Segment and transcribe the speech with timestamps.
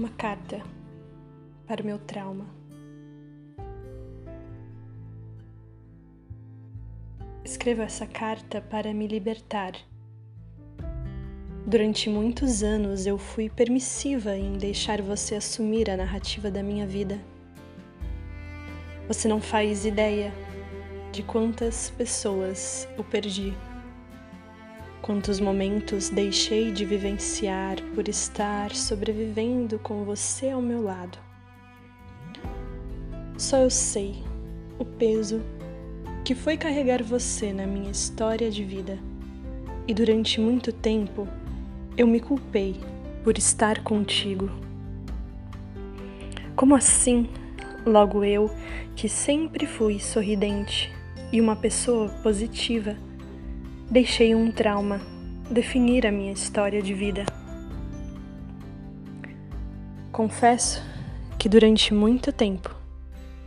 [0.00, 0.62] Uma carta
[1.66, 2.46] para o meu trauma.
[7.44, 9.72] Escrevo essa carta para me libertar.
[11.66, 17.20] Durante muitos anos eu fui permissiva em deixar você assumir a narrativa da minha vida.
[19.06, 20.32] Você não faz ideia
[21.12, 23.52] de quantas pessoas o perdi.
[25.02, 31.18] Quantos momentos deixei de vivenciar por estar sobrevivendo com você ao meu lado.
[33.38, 34.22] Só eu sei
[34.78, 35.40] o peso
[36.22, 38.98] que foi carregar você na minha história de vida.
[39.88, 41.26] E durante muito tempo
[41.96, 42.78] eu me culpei
[43.24, 44.50] por estar contigo.
[46.54, 47.26] Como assim?
[47.86, 48.50] Logo eu,
[48.94, 50.92] que sempre fui sorridente
[51.32, 52.96] e uma pessoa positiva
[53.90, 55.00] deixei um trauma
[55.50, 57.26] definir a minha história de vida.
[60.12, 60.80] Confesso
[61.36, 62.72] que durante muito tempo,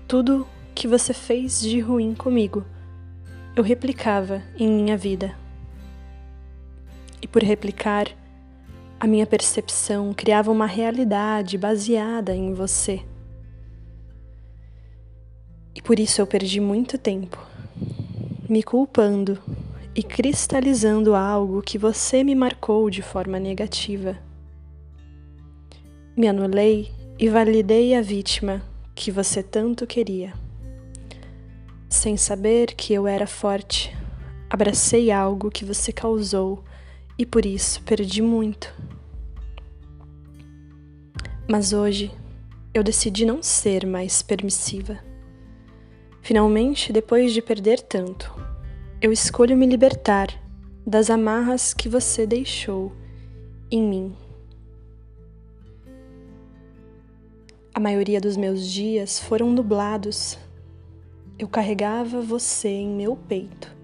[0.06, 2.66] tudo que você fez de ruim comigo,
[3.56, 5.34] eu replicava em minha vida.
[7.22, 8.08] E por replicar,
[9.00, 13.02] a minha percepção criava uma realidade baseada em você.
[15.74, 17.40] E por isso eu perdi muito tempo
[18.50, 19.42] me culpando
[19.96, 24.18] e cristalizando algo que você me marcou de forma negativa.
[26.18, 28.62] Me anulei e validei a vítima
[28.96, 30.34] que você tanto queria.
[31.88, 33.96] Sem saber que eu era forte,
[34.50, 36.64] abracei algo que você causou
[37.18, 38.74] e por isso perdi muito.
[41.48, 42.12] Mas hoje
[42.74, 44.98] eu decidi não ser mais permissiva.
[46.22, 48.34] Finalmente, depois de perder tanto,
[49.04, 50.30] eu escolho me libertar
[50.88, 52.94] das amarras que você deixou
[53.70, 54.16] em mim.
[57.74, 60.40] A maioria dos meus dias foram nublados.
[61.38, 63.76] Eu carregava você em meu peito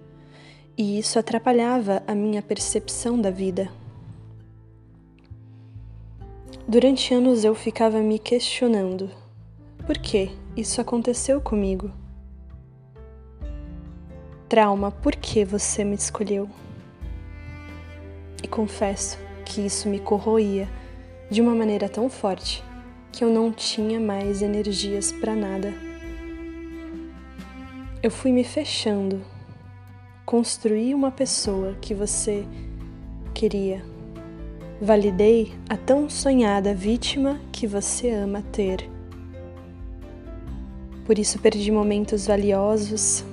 [0.78, 3.70] e isso atrapalhava a minha percepção da vida.
[6.66, 9.12] Durante anos eu ficava me questionando:
[9.86, 11.92] por que isso aconteceu comigo?
[14.50, 16.50] Trauma, por que você me escolheu?
[18.44, 20.68] E confesso que isso me corroía
[21.30, 22.64] de uma maneira tão forte
[23.12, 25.72] que eu não tinha mais energias para nada.
[28.02, 29.22] Eu fui me fechando,
[30.26, 32.44] construí uma pessoa que você
[33.36, 33.86] queria.
[34.82, 38.90] Validei a tão sonhada vítima que você ama ter.
[41.06, 43.24] Por isso perdi momentos valiosos,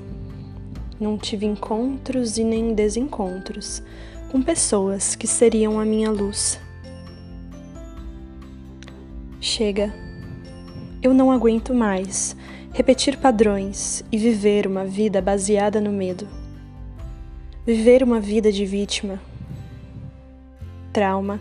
[0.99, 3.83] não tive encontros e nem desencontros
[4.31, 6.59] com pessoas que seriam a minha luz.
[9.41, 9.95] Chega,
[11.03, 12.37] eu não aguento mais
[12.73, 16.29] repetir padrões e viver uma vida baseada no medo.
[17.65, 19.21] Viver uma vida de vítima.
[20.93, 21.41] Trauma.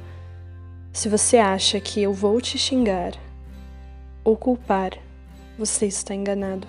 [0.94, 3.14] Se você acha que eu vou te xingar
[4.24, 4.92] ou culpar,
[5.58, 6.68] você está enganado.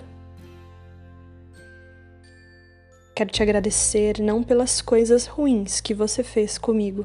[3.17, 7.03] Quero te agradecer não pelas coisas ruins que você fez comigo,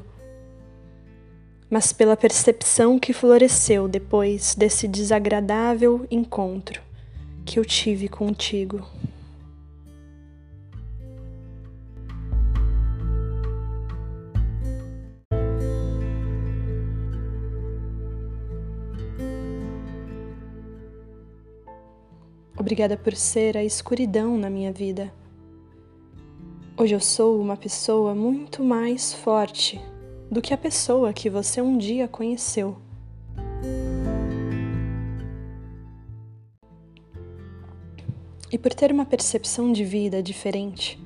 [1.67, 6.83] mas pela percepção que floresceu depois desse desagradável encontro
[7.43, 8.87] que eu tive contigo.
[22.55, 25.11] Obrigada por ser a escuridão na minha vida
[26.83, 29.79] Hoje eu sou uma pessoa muito mais forte
[30.29, 32.75] do que a pessoa que você um dia conheceu.
[38.51, 41.01] E por ter uma percepção de vida diferente,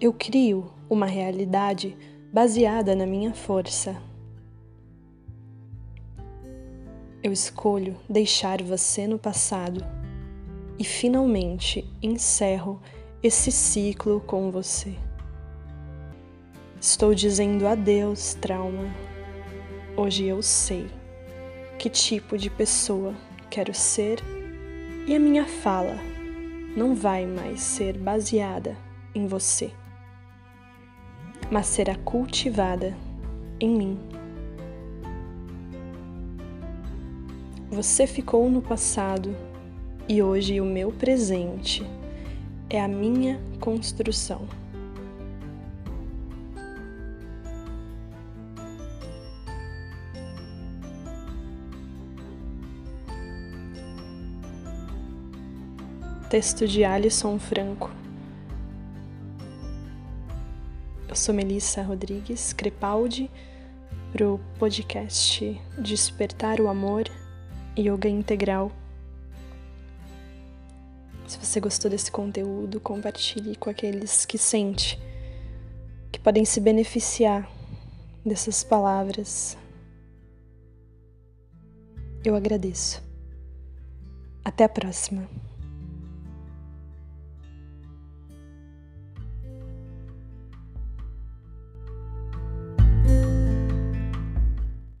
[0.00, 1.94] eu crio uma realidade
[2.32, 4.00] baseada na minha força.
[7.22, 9.84] Eu escolho deixar você no passado
[10.78, 12.80] e finalmente encerro
[13.26, 14.94] esse ciclo com você.
[16.78, 18.94] Estou dizendo adeus, trauma.
[19.96, 20.90] Hoje eu sei
[21.78, 23.14] que tipo de pessoa
[23.48, 24.18] quero ser
[25.06, 25.96] e a minha fala
[26.76, 28.76] não vai mais ser baseada
[29.14, 29.70] em você,
[31.50, 32.94] mas será cultivada
[33.58, 33.98] em mim.
[37.70, 39.34] Você ficou no passado
[40.06, 41.82] e hoje o meu presente
[42.74, 44.48] é a minha construção.
[56.28, 57.92] Texto de Alisson Franco.
[61.08, 63.30] Eu sou Melissa Rodrigues Crepaldi
[64.12, 67.04] para o podcast Despertar o Amor
[67.78, 68.72] Yoga Integral
[71.26, 75.00] se você gostou desse conteúdo, compartilhe com aqueles que sente
[76.12, 77.50] que podem se beneficiar
[78.24, 79.56] dessas palavras.
[82.24, 83.02] Eu agradeço.
[84.44, 85.28] Até a próxima.